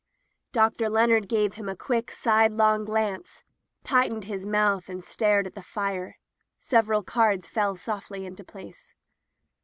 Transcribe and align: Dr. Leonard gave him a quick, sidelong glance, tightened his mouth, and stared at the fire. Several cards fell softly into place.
Dr. 0.51 0.89
Leonard 0.89 1.29
gave 1.29 1.53
him 1.53 1.69
a 1.69 1.75
quick, 1.75 2.09
sidelong 2.09 2.85
glance, 2.85 3.43
tightened 3.83 4.23
his 4.23 4.47
mouth, 4.47 4.89
and 4.89 5.03
stared 5.03 5.45
at 5.45 5.53
the 5.53 5.61
fire. 5.61 6.17
Several 6.57 7.03
cards 7.03 7.47
fell 7.47 7.75
softly 7.75 8.25
into 8.25 8.43
place. 8.43 8.95